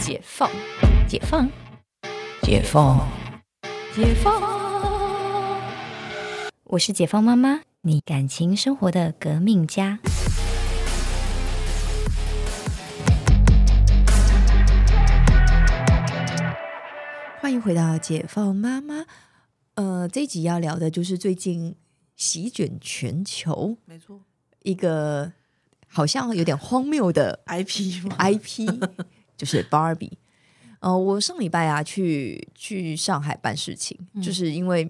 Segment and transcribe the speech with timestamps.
[0.00, 0.50] 解放，
[1.06, 1.46] 解放，
[2.42, 3.06] 解放，
[3.94, 5.60] 解放。
[6.64, 9.98] 我是解放妈妈，你感情生活的革命家。
[17.40, 19.04] 欢迎回到解放妈妈。
[19.74, 21.76] 呃，这一集要聊的就是最近
[22.16, 24.18] 席卷全球，没错，
[24.62, 25.30] 一个
[25.86, 28.66] 好像有点荒谬的 IP IP，
[29.40, 30.12] 就是 Barbie。
[30.80, 34.86] 呃，我上礼拜啊去去上海办事情，就是因为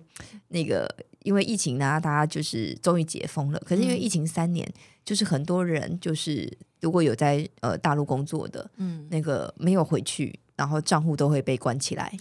[0.48, 0.92] 那个
[1.22, 3.62] 因为疫情呢，大家就是终于解封了。
[3.64, 4.68] 可是因为疫情三年，
[5.04, 12.12] 就是很多人就是如果有在呃大陆工作的，嗯，那个没有回去，然后账户都会被关起来，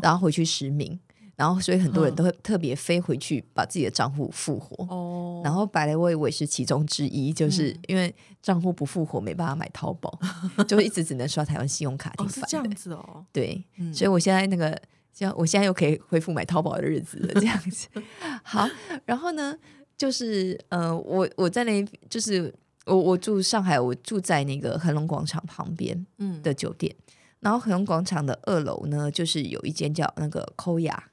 [0.00, 0.96] 然后回去实名。
[1.36, 4.84] 然后，所以很多人都会特别飞回去把自己的账户复活。
[4.94, 10.16] 哦，然后百雷我也是其中之一，就是因为账户不复活，没办法买淘宝，
[10.68, 12.14] 就一直只能刷台湾信用卡。
[12.18, 13.24] 哦，是这样子哦。
[13.32, 14.80] 对，所以我现在那个，
[15.12, 17.88] 像我现在又可以恢复买淘宝的日子了，这样子。
[18.44, 18.68] 好，
[19.04, 19.56] 然后呢，
[19.96, 22.54] 就是呃，我我在那，就是
[22.86, 26.06] 我我住上海，我住在那个恒隆广场旁边
[26.42, 26.94] 的酒店。
[27.40, 31.10] 然后恒隆广场的二楼呢，就是有一间叫那个抠雅。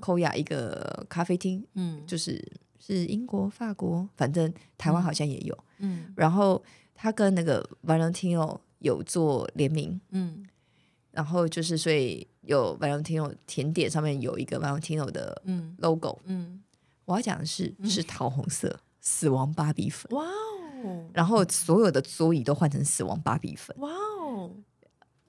[0.00, 2.40] 抠雅一个咖啡厅，嗯，就是
[2.78, 6.62] 是英国、法国，反正台湾好像也有，嗯，然后
[6.94, 10.46] 他跟那个 Valentino 有做联名，嗯，
[11.10, 15.42] 然后就是所以有 Valentino 甜点上面有一个 Valentino 的
[15.78, 16.62] logo，嗯，
[17.04, 20.24] 我要讲的是是桃红色死亡芭比粉，哇
[20.84, 24.50] 哦，然后所有的桌椅都换成死亡芭比粉，哇哦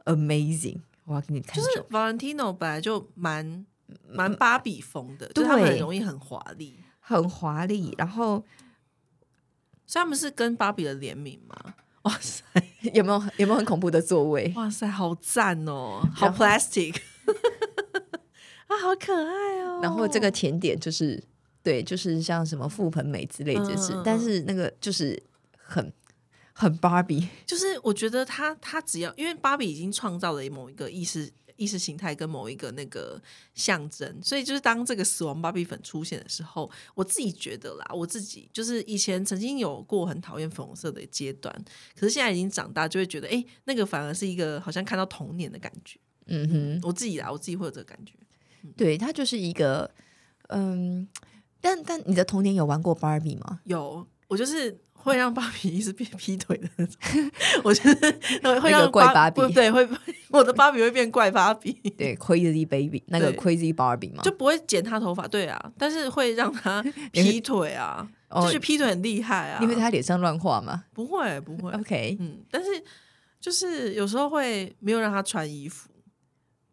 [0.05, 3.65] ，amazing，我要给你看，就是 Valentino 本来就蛮。
[4.07, 7.93] 蛮芭比风的，就他们很容易很华丽，很华丽。
[7.97, 8.43] 然后，
[9.85, 11.75] 所以他们是跟芭比的联名吗？
[12.03, 12.43] 哇塞，
[12.93, 14.51] 有没有有没有很恐怖的座位？
[14.55, 16.95] 哇塞，好赞哦，好 plastic
[18.67, 19.79] 啊，好可爱哦。
[19.81, 21.23] 然后这个甜点就是
[21.61, 25.21] 对，就是像什么覆盆梅之类，就是，但是那个就是
[25.55, 25.93] 很
[26.53, 31.31] 很芭比，就是我觉得他他只要因为芭比已经创造了某一个意识。
[31.55, 33.21] 意识形态跟某一个那个
[33.53, 41.53] 象征，所以就是当这个死亡芭比粉出现的时候，我自己觉得啦，我自己就是以前曾经有过很讨厌粉红色的阶段，
[41.95, 45.99] 可是现在已经长大，就会觉得哎，那个反而是一个好像看到童年的感觉。
[46.27, 48.13] 嗯哼，我自己啦，我自己会有这个感觉。
[48.77, 49.89] 对，它就是一个
[50.49, 51.07] 嗯，
[51.59, 53.59] 但但你的童年有玩过芭比吗？
[53.65, 54.79] 有，我就是。
[55.03, 56.95] 会让芭比一直变劈腿的那种，
[57.63, 59.85] 我觉得会让怪芭比，对，会
[60.29, 66.81] 我的芭比会变怪芭比， 对，crazy baby 那个 crazy Barbie 嘛，就不会剪她头发，对啊，但是会让她
[67.11, 72.69] 劈腿啊，就是劈腿很厉害啊，因为她脸上乱画嘛，不会不会，OK，嗯，但是
[73.41, 75.89] 就是有时候会没有让她穿衣服，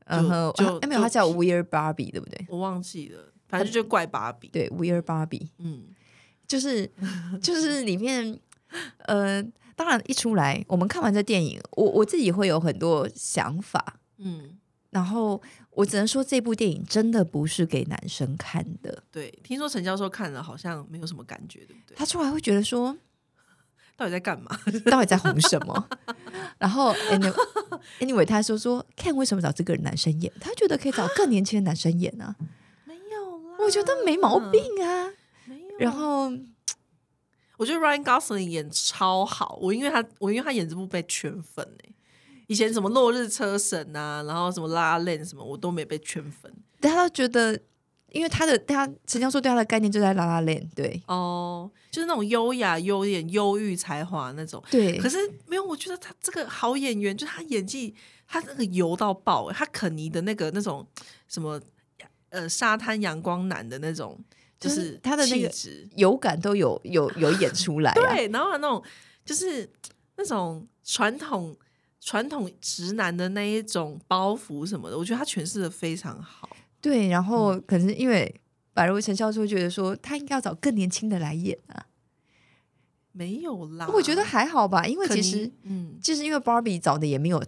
[0.06, 2.46] 然后就没有她叫 Weird Barbie 对不对？
[2.48, 5.88] 我忘记了，反正就怪芭比，对，Weird Barbie，嗯。
[6.50, 6.90] 就是
[7.40, 8.36] 就是里面，
[9.06, 9.40] 呃，
[9.76, 14.58] 当然一出来，我们看完这电影，我我自己会有很多想法，嗯，
[14.90, 15.40] 然后
[15.70, 19.04] 我只能说这部电影真的不是给男生看的。
[19.12, 21.94] 对，听说陈教授看了好像没有什么感觉，对不对？
[21.96, 22.96] 他出来会觉得说，
[23.96, 24.50] 到底在干嘛？
[24.90, 25.88] 到底在红什么？
[26.58, 26.92] 然后
[28.00, 30.32] anyway，他说说看为什么找这个男生演？
[30.40, 32.34] 他觉得可以找更年轻的男生演呢？
[32.84, 35.12] 没有啦，我觉得没毛病啊。
[35.84, 36.30] 然后，
[37.56, 41.90] 我觉得 Ryan Gosling 演超好，我因为他，我因为他演这部被圈粉哎。
[42.46, 46.52] 以前什么落日车神啊，然后什么拉链什么，我都没被圈粉。
[46.80, 47.56] 但他觉得，
[48.10, 54.60] 因为他的他陈教授对他的概念就在拉拉链，对哦，就是那种优雅、优点忧郁才华那种。
[54.68, 57.94] 对，可是没有，我觉得他这个好演员，就是他演技，
[58.26, 60.84] 他那个油到爆，他肯尼的那个那种
[61.28, 61.60] 什么
[62.30, 64.18] 呃沙滩阳光男的那种。
[64.60, 65.50] 就是他的那个
[65.96, 68.82] 有感都有有有演出来， 对，然后那种
[69.24, 69.68] 就是
[70.16, 71.56] 那种传统
[71.98, 76.48] 传统直男的那一种包袱什么的，我觉得他诠释的非常好。
[76.80, 78.32] 对，然后可是因为
[78.74, 81.86] 百如陈教授觉得说他应该要找更年轻的来演啊，
[83.12, 87.42] 没有啦，我觉得还好吧，因为其实嗯，就是因为 Barbie 找的也没有。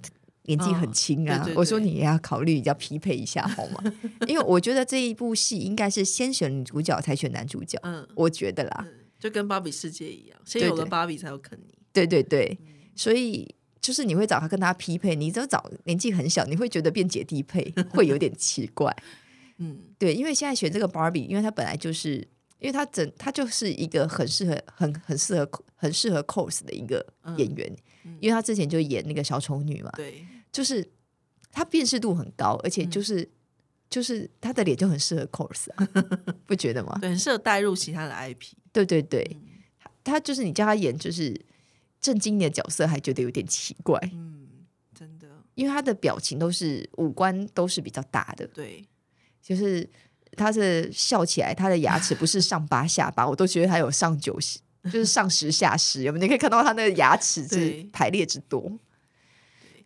[0.44, 3.82] 年纪很轻啊，我说你也要考虑要匹配一下好吗？
[4.26, 8.86] 因为我觉得这一部戏应该是先选女主角才选男主角，嗯，我觉得啦，
[9.18, 12.58] 就跟芭比世界一样，先有了芭比才有肯尼，对对对，
[12.96, 18.94] 所以就是你会找他跟他匹配，你只要找年纪很小，你会觉得变姐弟配会有点奇怪，
[19.58, 22.26] 嗯，对，因为现在选这个芭比，因为他本来就是
[22.62, 27.04] 因为他整他就是一个很适合很很适合很适合 cos 的一个
[27.36, 27.76] 演员。
[28.18, 30.84] 因为他之前就演那个小丑女嘛，对，就是
[31.52, 33.28] 他辨识度很高，而且就是、
[33.88, 35.88] 就是他的脸就很适合 cos 啊，
[36.44, 36.98] 不觉得吗？
[37.00, 38.54] 对，很适合带入其他的 IP。
[38.72, 39.24] 对对对，
[40.02, 41.40] 他就是你叫他演就是
[42.00, 44.48] 正经的角色，还觉得有点奇怪，嗯，
[44.92, 48.84] 真的，因为他的表情都是五官都是比较大的，对，
[49.40, 49.88] 就是
[50.36, 56.22] 他是笑起来，他的牙齿不是上八下八，我都觉得他有上九十，就是上十下十，有没有？
[56.22, 58.78] 你可以看到他那个牙齿是 排列之多。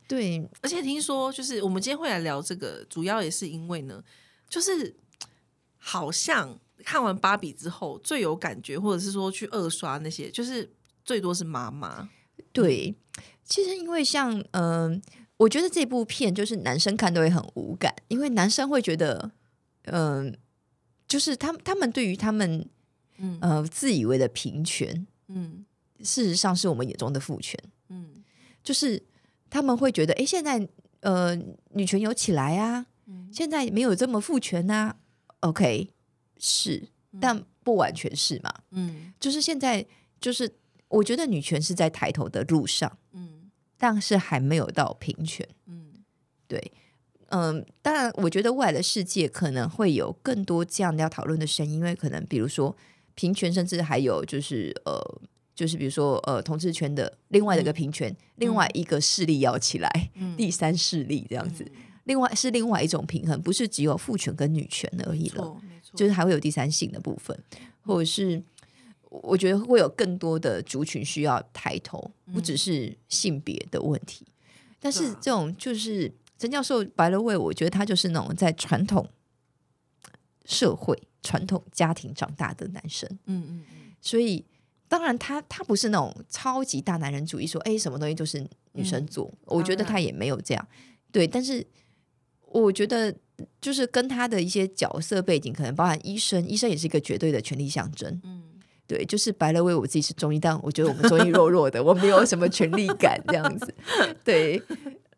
[0.08, 4.00] 对，而且听说，就是我们今天会来聊这个，主要也是因为呢，
[4.48, 4.94] 就是
[5.78, 10.70] 好像看完芭比之后最有感觉，或者是说去二刷那些，就是
[11.04, 12.08] 最多是妈妈。
[12.52, 12.94] 对，
[13.44, 15.02] 其实因为像嗯、
[15.38, 19.32] 我觉得这部片就是男生看都会很无感，因为男生会觉得，
[19.86, 20.36] 嗯、
[21.08, 22.68] 就是他们他们对于他们
[23.18, 23.38] 嗯。
[23.40, 25.64] 呃自以为的平权，嗯。
[26.02, 28.22] 事实上是我们眼中的父权，嗯。
[28.62, 29.02] 就是
[29.48, 30.68] 他们会觉得，诶，现在
[31.00, 31.34] 呃
[31.70, 33.28] 女权有起来啊，嗯。
[33.32, 34.96] 现在没有这么父权呐、
[35.40, 35.90] OK，
[36.38, 36.88] 是，
[37.20, 39.12] 但不完全是嘛，嗯。
[39.18, 39.86] 就是现在
[40.20, 40.52] 就是
[40.88, 42.98] 我觉得女权是在抬头的路上。
[43.12, 43.50] 嗯。
[43.78, 45.46] 但是还没有到平权。
[45.66, 45.92] 嗯。
[46.48, 46.72] 对，
[47.28, 52.76] 嗯，当然，我觉得未来的世界可能会有更多这样要讨论的声音，因为可能比如说
[53.14, 55.00] 平权，甚至还有就是呃，
[55.54, 61.66] 就是比如说呃，同志圈的另外的一个平权，另外一个势力要起来，嗯第三势力这样子，
[62.04, 65.60] 另外是另外一种平衡，不是只有父权跟女权而已了。
[65.94, 67.34] 就是还会有第三性的部分，
[67.82, 68.42] 或者是
[69.08, 74.26] 我觉得会有更多的族群需要抬头，不只是性别的问题。
[74.78, 79.08] 但是这种就是曾教授白了位，我觉得他就是那种在传统
[80.44, 84.44] 社会、传统家庭长大的男生，嗯嗯嗯所以
[84.88, 90.68] 当然他他不是那种超级大男人主义，说哎什么东西都是女生做，我觉得他也没有这样。
[91.10, 91.66] 对，但是
[92.42, 93.14] 我觉得
[93.60, 98.20] 就是跟他的一些角色背景，可能包含医生，医生也是一个绝对的权力象征。
[98.24, 98.42] 嗯
[98.88, 103.74] 对，就是白了为我自己是中医，但我觉得我们中医弱弱的，我没有什么权力感这样子。
[104.22, 104.62] 对，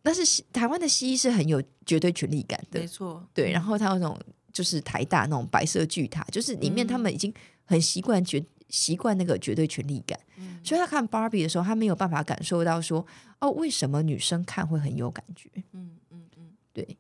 [0.08, 2.81] 但是台湾的西医是很有绝对权力感的。
[2.81, 4.19] 没，错，对，然后他有那种
[4.50, 7.31] 就是台大那种白色巨塔，就是里面他们已经
[7.66, 10.58] 很习惯绝习惯那个绝对权力感，嗯。
[10.64, 13.06] 所以他看 Barbie 的时候，他没有办法感受到说
[13.38, 15.50] 哦，为什么女生看会很有感觉？
[15.72, 16.52] 嗯嗯嗯。
[16.72, 16.96] 对，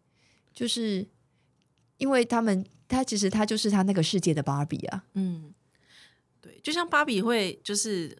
[0.52, 1.08] 就是
[1.96, 5.54] 因为他们他其实他就是他那个世界的 Barbie 啊，嗯，
[6.42, 8.14] 对，就像芭比会就是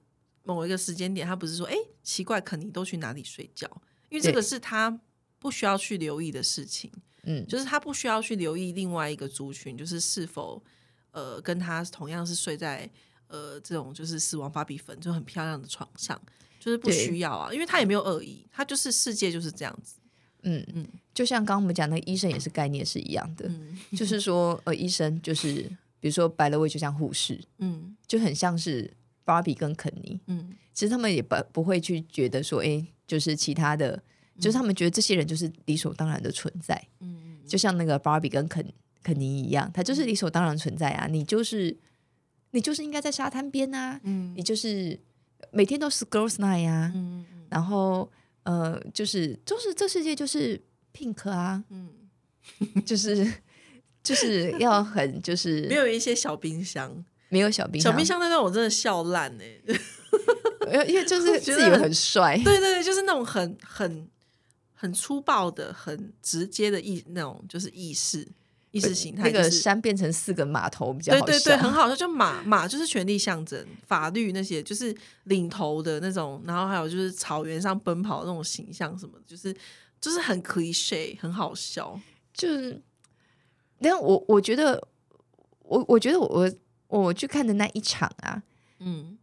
[0.45, 3.71] 某一个时间点，他不是说哎奇怪，肯尼都去哪里睡觉？
[4.09, 5.01] 因为这对个是他
[5.39, 6.91] 不需要去留意的事情。
[7.25, 10.63] 嗯，就是他不需要去留意另外一个族群，就是是否
[11.11, 12.89] 呃跟他同样是睡在
[13.27, 16.19] 呃这种就是死亡芭比粉就很漂亮的床上，
[16.59, 19.97] 就是不需要啊，因为他也没有恶意，他就是世界就是这样子。
[20.43, 25.69] 嗯嗯，就像刚刚我们讲那个医生也是概念是一样的，嗯就是说呃，医生就是
[26.01, 28.91] 比如说白了位就像护士，嗯就很像是
[29.25, 34.01] 芭比跟肯尼，嗯其实他们也不不会去觉得说，哎，就是其他的，
[34.39, 38.65] 就是他们觉得这些人就是理所当然的存在，嗯就像那个芭比跟肯
[39.03, 41.77] 肯尼一样，他就是理所当然存在啊，你就是
[42.51, 44.35] 你就是应该在沙滩边啊，嗯。
[44.37, 45.01] 你就是
[45.51, 48.09] 每天都是 girls night 啊，嗯然后
[48.43, 50.61] 呃，就是就是这世界就是
[50.93, 51.89] pink 啊，嗯，
[52.85, 53.33] 就是
[54.03, 59.75] 就是要很就是没有一些小冰箱，没有小冰箱小冰箱那段我真的笑烂哎、呃
[60.73, 64.09] 因为就 是我觉得自以为很帅，对对对，就是那种很很
[64.75, 68.27] 很粗暴的、很直接的意那种，就是意识
[68.71, 71.97] 意识形态、那个山变成四个码头比较好笑，对对对，很好笑。
[71.97, 74.95] 就马马就是权力象征，法律那些就是
[75.25, 79.55] 领头的那种，然后还有就是草原上奔跑的那种形象什么的，就是
[80.01, 81.99] 就是很 cliche，很好笑。
[82.33, 82.81] 就是，
[83.81, 84.81] 但我我觉得，
[85.63, 86.27] 我我觉得我
[86.89, 88.43] 我我去看的那一场啊，
[88.79, 89.19] 嗯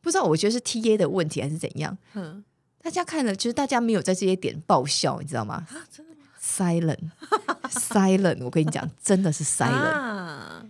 [0.00, 2.44] 不知道我觉得是 T A 的问题还是怎样，嗯
[2.82, 10.66] 大家看了，就是大家没有在这些点爆笑，你知道吗啊，真的吗？？Silent，Silent， 我跟你讲，真的是 Silent，、啊，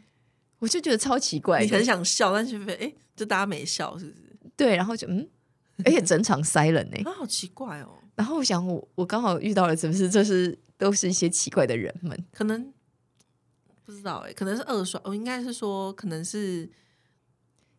[0.58, 4.16] 我就觉得超奇怪你很，想笑，但是哎、诶就大家没笑，是不是？
[4.56, 5.28] 对，然后就嗯，
[5.86, 7.90] 而且整场 Silent 好奇怪哦。
[8.16, 12.18] 然后我想我我刚好遇到了，是不是就是都是一些奇怪的人们？
[12.32, 12.72] 可能
[13.84, 16.68] 不知道哎、可能是二刷，我应该是说可能是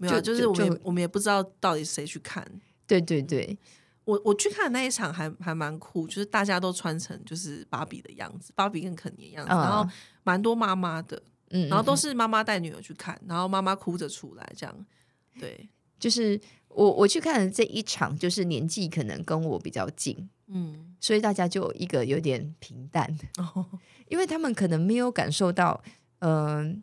[0.01, 2.43] 没有啊，就就是我们也我们也不知道到底谁去看。
[2.87, 3.55] 对对对，
[4.03, 9.61] 我我去看的那一场还还蛮酷，就是大家都穿成就是芭比的样子，芭比跟肯尼的样子，嗯。
[9.61, 9.87] 然后
[10.23, 11.97] 蛮多妈妈的，嗯，然后都嗯。
[11.97, 14.85] 是妈妈带女儿去看，然后妈妈哭着出来这样。
[15.39, 23.65] 对，就是我我去看的这一场，就是年纪可能跟我比较近，嗯，所以大家就一个有点平淡，哦，
[24.09, 25.81] 因为他们可能没有感受到，
[26.19, 26.75] 嗯、呃，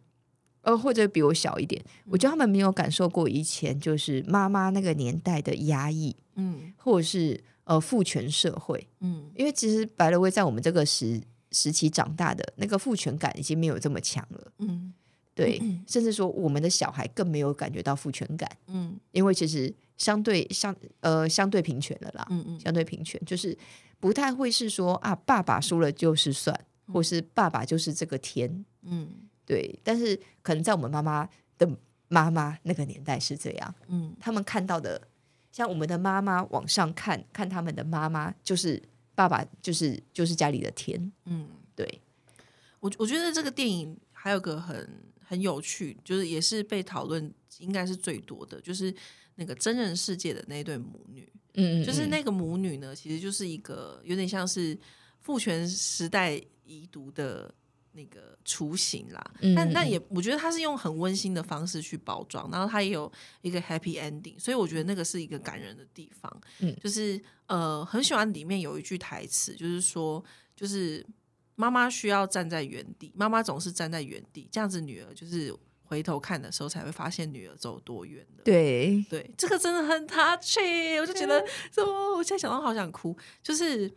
[0.77, 6.73] 或者比我小一点，我觉得他们没有感受过以前就是妈妈那个年代的压抑，嗯。
[6.77, 9.31] 或者是呃父权社会，嗯。
[9.35, 11.21] 因为其实白了威在我们这个时
[11.53, 14.93] 时期长大的那个父权感已经没有这么强了，嗯。
[15.35, 18.99] 对，甚至说我们的小孩更没有感觉到父权感，嗯。
[19.13, 23.21] 因为其实相对相呃相对平权了啦，嗯嗯相对平权。
[23.25, 23.57] 就是
[24.01, 26.59] 不太会是说啊爸爸输了就是算，
[26.93, 29.09] 或是爸爸就是这个天，嗯
[29.49, 31.27] 对，但是可能在我们妈妈
[31.57, 31.67] 的
[32.09, 34.15] 妈妈那个年代是这样，嗯。
[34.21, 35.09] 他们看到的，
[35.51, 38.83] 像我们的妈妈往上看看他们的妈妈，就是
[39.15, 42.03] 爸爸，就是就是家里的天，嗯，对，
[42.81, 44.87] 我我觉得这个电影还有个很
[45.19, 48.95] 很有趣，就是也是被讨论应该是最多的，就是
[49.37, 51.27] 那个真人世界的那对母女。
[51.55, 51.83] 嗯。
[51.83, 54.79] 就是那个母女呢，其实就是一个有点像是
[55.23, 57.53] 父权时代遗毒的
[57.93, 59.33] 那个雏形啦。
[59.41, 63.11] 嗯但但也我觉得他是用很温馨的方式去包装，然后他也有
[63.43, 66.41] 一个 happy ending，所以我觉得那个是一个感人的地方。
[66.61, 70.23] 嗯就是呃，很喜欢里面有一句台词，就是说，
[70.55, 71.05] 就是
[71.55, 78.45] 妈妈需要站在原地，妈妈总是站在原地，这样子女儿就是回头看的时候才会发现女儿走多远了。
[78.45, 81.43] 对，对，这个真的很 touchy，我就觉得
[81.73, 83.17] 怎么，我现在想到好想哭。
[83.43, 83.91] 就是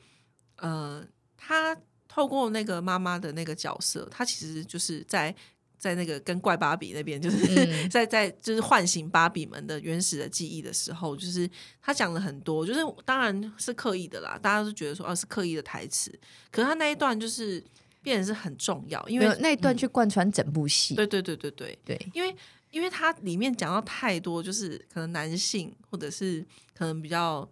[0.55, 1.05] 呃，
[1.35, 1.75] 他
[2.13, 5.33] 透过那个妈妈的那个角色，她其实就是在
[5.79, 7.87] 在那个跟怪芭比那边，就是、嗯。
[7.89, 11.49] 在在就是唤醒芭比们的原始的记忆的时候，就是
[11.81, 16.11] 她讲了很多，就是当然是刻意的啦，大家都觉得说啊、是刻意的台词，
[16.51, 17.63] 可是他那一段就是
[18.03, 22.35] 变得是很重要，因为因为那一段去贯穿整部戏，对对对对对，对，因为
[22.71, 27.49] 因为它里面讲到太多，就是可能男性或者是可能比较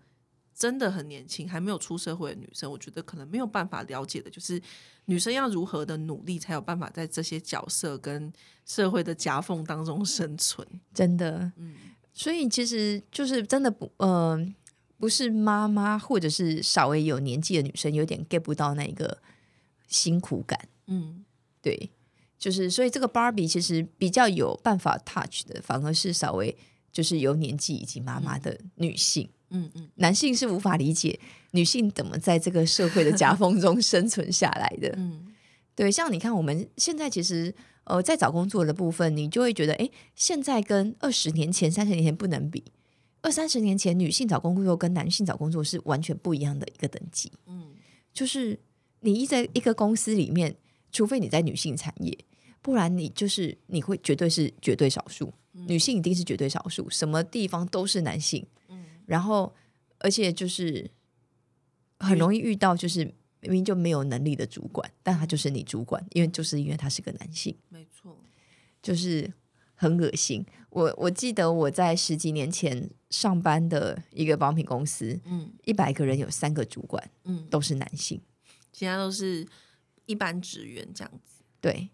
[0.60, 4.62] 真的很年轻还没有出社会的女生，我觉得可能没有办法了解的，就是
[5.06, 8.32] 女生要如何的努力才有办法在这些角色跟
[8.66, 10.68] 社会的夹缝当中生存。
[10.94, 11.76] 真的，嗯。
[12.14, 14.54] 所以其实就是真的不，嗯、
[14.98, 19.20] 不是妈妈或者是稍微有年纪的女生有点 get 不到那个
[19.88, 21.24] 辛苦感，嗯。
[21.62, 21.90] 对，
[22.38, 26.58] 就是所以这个芭比其实比较有办法 touch 的，反而是稍微
[26.92, 31.20] 就是有年纪以及妈妈的女性，嗯嗯男性是无法理解
[31.52, 34.94] 女性怎么在这个社会的夹缝中生存下来的。
[34.98, 35.28] 嗯
[35.76, 42.64] 对，像你看我们现在其实呃在找工作的部分，你就会觉得，哎，现在跟二十年前、三十年前不能比。
[43.22, 47.32] 二三十年前，女性找工作跟男性找工作是完全不一样的一个等级。
[47.48, 47.68] 嗯
[48.14, 48.60] 就是
[49.02, 50.56] 你一在一个公司里面，
[50.92, 52.18] 除非你在女性产业，
[52.62, 58.46] 不然你就是你会绝对是绝对少数，女性一定是绝对少数，什么地方都是男性。
[58.68, 59.54] 嗯然后，
[59.98, 60.90] 而且就是
[61.98, 63.04] 很容易遇到，就是
[63.42, 68.16] 明明就没有能力的主管，但他就是你主管，因为就是因为他是个男性，没错。
[68.82, 69.34] 就是
[69.74, 70.46] 很恶心。
[70.70, 78.22] 我我记得我在十几年前上班的一个保品公司，嗯一百个人有三个主管嗯，都是男性。
[78.72, 79.46] 其他都是
[80.06, 81.44] 一般职员这样子。
[81.60, 81.90] 对，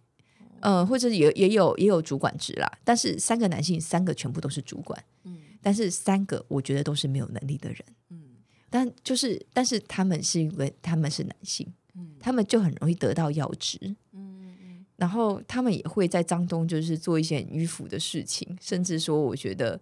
[0.60, 7.80] 呃，或者也也有也有主管职啦，但是三个男性，三个全部都是主管，嗯但是三个我觉得都是没有能力的人，
[8.12, 8.36] 嗯。
[8.70, 12.12] 但就是但是他们是因为他们是男性，嗯。
[12.20, 13.80] 他们就很容易得到要职，
[14.12, 19.82] 嗯嗯然后他们也会在张东就是做一些很迂腐的事情，甚至说我觉得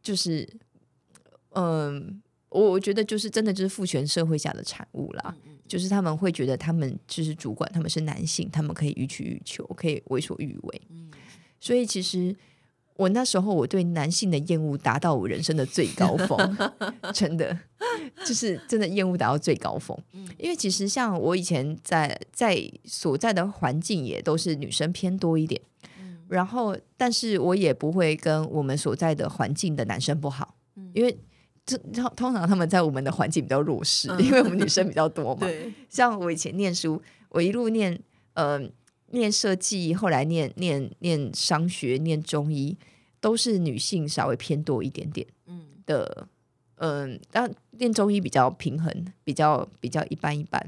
[0.00, 0.48] 就是，
[1.54, 5.36] 嗯、我我觉得就是真的就是父权社会下的产物啦。
[5.44, 5.58] 嗯。
[5.66, 10.82] 就是他们会觉得他们就是主管，他们是男性，他们可以予取予求，可以为所欲为。
[10.90, 11.10] 嗯。
[11.58, 12.36] 所以其实
[12.98, 16.36] 我那时候我对男性的厌恶达到我人生的最高峰，
[17.14, 17.56] 真的
[18.26, 19.96] 就是真的厌恶达到最高峰。
[20.12, 25.60] 嗯因为其实像我以前在在所在的环境也都是女生偏多一点，
[26.00, 31.16] 嗯然后但是我也不会跟我们所在的环境的男生不好，嗯因为。
[31.68, 35.46] 这通通常他们在我们的环境比较弱势，嗯因为我们女生比较多嘛。
[35.90, 38.00] 像我以前念书，我一路念
[38.32, 38.58] 呃
[39.10, 42.76] 念设计，后来念念念商学，念中医，
[43.20, 46.28] 都是女性稍微偏多一点点嗯的。
[46.80, 50.64] 嗯、当然念中医比较平衡，比较比较一般一般。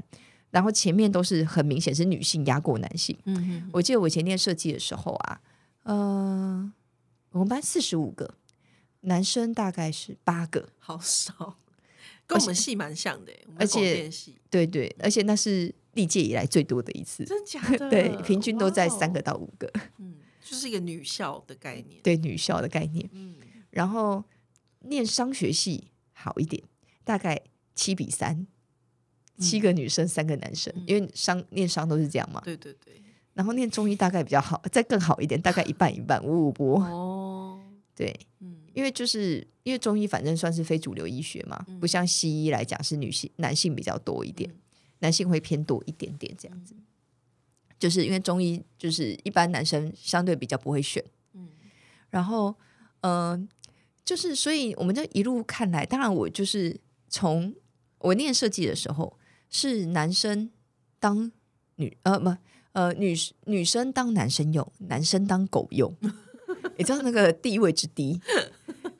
[0.49, 3.17] 然后前面都是很明显是女性压过男性。
[3.23, 5.41] 嗯哼我记得我以前念设计的时候啊，
[5.83, 6.73] 呃，
[7.31, 8.33] 我们班四十五个，
[8.99, 10.67] 男生大概是八个。
[10.79, 11.55] 好少，
[12.27, 17.25] 跟我们系蛮像的而且系对对，而且那是历届以来最多的一次。
[17.25, 23.09] 真假的，对，平均都在三个，到五个，嗯，就是一个女校的概念，对女校的概念。
[23.13, 23.35] 嗯
[23.71, 24.21] 然后
[24.81, 26.61] 念商学系好一点，
[27.05, 27.41] 大概
[27.73, 28.45] 七比三，
[29.37, 32.41] 七个女生三个男生，因为商念商都是这样嘛。
[32.43, 33.01] 对对对，
[33.33, 36.83] 然后念中医大概比较好，再更好一点，大概一半一半，五五波。
[36.83, 37.61] 哦，
[37.95, 44.60] 对，嗯因为就是因为中医反正算是非主流医学嘛，不像西医来讲是女性男性比较多一点，嗯
[45.01, 46.73] 男性会偏多一点点这样子。
[47.77, 51.03] 就是因为中医就是一般男生相对比较不会选，
[51.33, 51.49] 嗯
[52.11, 52.55] 然后
[53.01, 53.47] 嗯、呃
[54.05, 57.55] 就是所以我们这一路看来，当然我就是从
[57.99, 59.17] 我念设计的时候
[59.49, 60.51] 是男生
[60.99, 61.31] 当
[61.77, 62.35] 女呃不
[62.73, 63.15] 呃女
[63.45, 65.95] 女生当男生用，男生当狗用，
[66.77, 68.19] 你知道那个地位之低。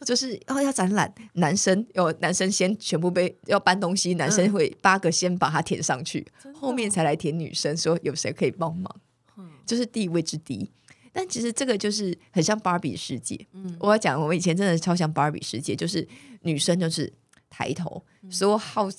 [0.05, 8.93] 就是哦，要展览，男生有男生先全部被要搬东西，男生会八个先把它填上去，后面哦才来填女生，说有谁可以帮忙，
[9.37, 10.69] 嗯就是地位之低。
[11.13, 13.37] 但其实这个就是很像芭比世界。
[13.53, 16.07] 嗯我要讲，我们以前真的超像芭比世界，就是
[16.41, 17.11] 女生就是
[17.49, 18.89] 抬头，所有号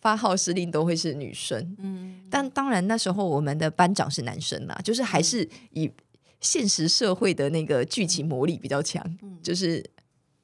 [0.00, 1.76] 发号施令都会是女生。
[1.78, 5.90] 嗯但当然那时候我们的班长是男生啦，就是还是以
[6.40, 9.04] 现实社会的那个剧情魔力比较强，
[9.42, 9.84] 就是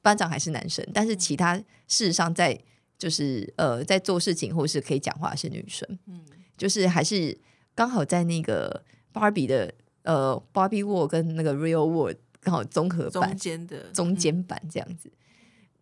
[0.07, 2.57] 班长还是男生，但是其他事实上在
[2.97, 6.21] 就是呃在做事情或是可以讲话是女生，嗯。
[6.57, 7.37] 就是还是
[7.75, 9.73] 刚好在那个芭比的
[10.03, 15.11] 呃芭比 world 跟那个 real world 刚好综合版中间的中间版这样子。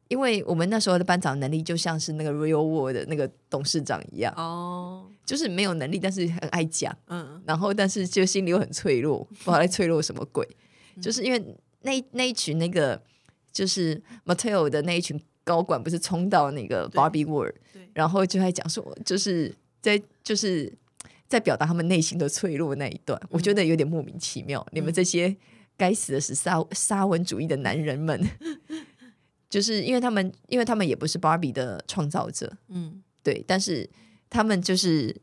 [0.07, 7.41] 因为我们那时候的班长能力就像是那个 Real World 的那个董事长一样，哦，就是没有能力，但是很爱讲，嗯。
[7.43, 10.47] 然后但是就心里又很脆弱，不知道在脆弱什么鬼。
[11.01, 11.43] 就是因为
[11.81, 13.01] 那那一群那个
[13.55, 17.55] 就是 Mattel 的那一群高管，不是冲到那个对 Barbie World，
[17.93, 20.71] 然后就在讲说，就是在就是
[21.29, 24.67] 在表达他们内心的脆弱那一段，我觉得有点莫名其妙。
[24.73, 25.33] 你们这些
[25.77, 28.21] 该死的是沙沙文主义的男人们，
[29.49, 33.89] 就是因为他们，因为他们也不是 Barbie 的创造者，嗯，对，但是
[34.29, 35.15] 他们就是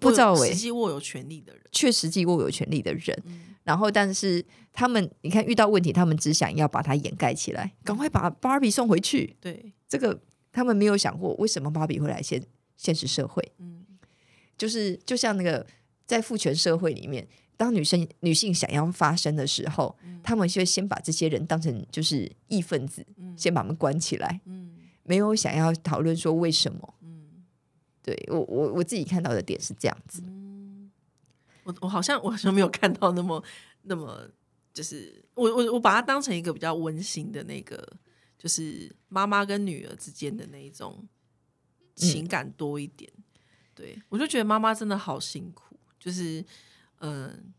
[0.00, 9.36] 不知道握有为实际握有权利的人，确实际握有权利的人，嗯然后但是他们，你看遇到问题，他们只想要把它掩盖起来，赶快把 Barbie 送回去。
[9.40, 10.18] 对，这个
[10.52, 12.40] 他们没有想过，为什么芭比会来现
[12.76, 13.42] 现实社会？
[13.58, 13.84] 嗯
[14.56, 15.66] 就是就像那个
[16.06, 17.26] 在父权社会里面，
[17.56, 23.04] 当女生女性想要发声的时候，他们就先把这些人当成就是异分子，
[23.36, 26.94] 先把他们关起来，嗯没有想要讨论说为什么。
[27.02, 27.26] 嗯
[28.02, 30.55] 对我我我自己看到的点是这样子，嗯，
[31.66, 33.42] 我我好像我好像没有看到那么
[33.82, 34.26] 那么，
[34.72, 37.96] 就是我我我把它当成一个比较温馨的那个，
[38.38, 41.06] 就是妈妈跟女儿之间的那一种
[41.96, 43.12] 情感多一点。
[43.74, 46.42] 对我就觉得妈妈真的好辛苦，就是
[47.00, 47.52] 嗯、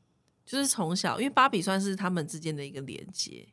[0.46, 3.48] 就是从小，因为芭比算是他们之间的一个连接，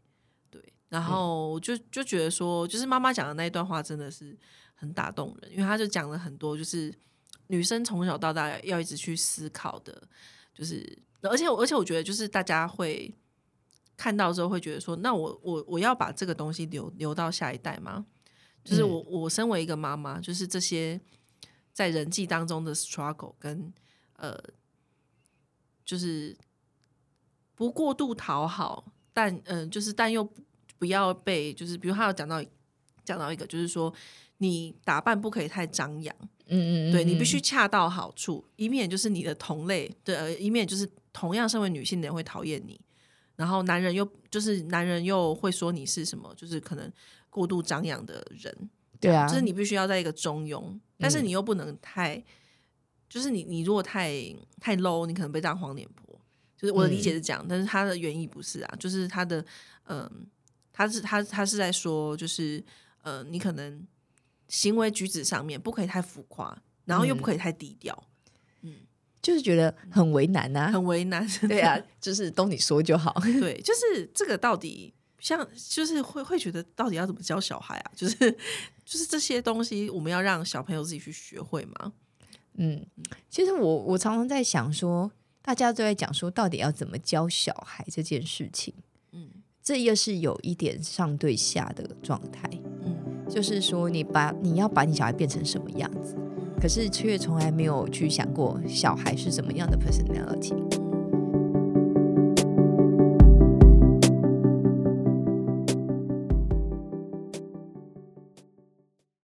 [0.49, 4.35] 对，然后就就觉得说，就是妈妈讲的那一段话真的是
[4.75, 6.91] 很打动人，因为她就讲了很多，就是
[7.49, 10.09] 女生从小到大要一直去思考的，
[10.55, 13.13] 就是而且而且我觉得就是大家会
[13.97, 18.07] 看到之后会觉得说，那我我我要把这个东西留留到下一代吗？
[18.65, 21.01] 就是我我身为一个妈妈，就是这些
[21.73, 23.73] 在人际当中的 struggle 跟
[24.17, 24.39] 呃，
[25.85, 26.37] 就是
[27.55, 30.43] 不过度讨好，但嗯、呃就是但又不
[30.79, 32.43] 不要被就是比如他有讲到
[33.05, 33.93] 讲到一个，就是说
[34.39, 36.15] 你打扮不可以太张扬。
[36.55, 42.81] 嗯嗯对你必须恰到好处，以免就是你的同类，对，呃以免就是同样身为女性的人会讨厌你，
[43.37, 46.91] 然后男人又就是男人又会说你是什么，就是可能
[47.31, 52.23] 过度张扬的人，对啊，就是你必须要在一个中庸，但是你又不能太，
[53.09, 54.13] 就是你你如果太
[54.61, 56.05] 太 low，你可能被当黄脸婆。
[56.57, 59.45] 就是我的理解是这样，但是他的原意不是啊，就是他的
[59.87, 60.09] 嗯，
[60.73, 62.65] 他是他他是在说，就是
[63.03, 63.87] 呃，你可能
[64.55, 68.05] 行为举止上面不可以太浮夸，然后又不可以太低调，
[68.63, 68.73] 嗯
[69.21, 71.27] 就是觉得很为难呐、 很为难。
[71.49, 73.13] 对啊，就是都你说就好。
[73.41, 77.93] 对，就是这个到底像，就是会会觉得到底要怎么教小孩啊？
[77.97, 78.15] 就是
[78.85, 81.93] 就是这些东西，我们要让小朋友自己去学会吗？
[82.57, 82.87] 嗯，
[83.29, 85.11] 其实我我常常在想说，
[85.43, 88.73] 大家都在讲说，到底要怎么教小孩这件事情。
[89.11, 89.31] 嗯
[89.63, 92.74] 这又是有一点上对下的状态，嗯
[93.35, 96.15] 就是说你把你要把你小孩变成什么样子，
[96.61, 100.55] 可是却从来没有去想过小孩是怎么样的 personality。